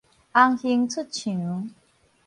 [0.33, 1.69] 紅杏出牆